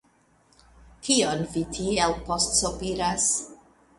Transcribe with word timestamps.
Kion 1.07 1.43
vi 1.51 1.63
tiel 1.77 2.17
postsopiras? 2.29 3.31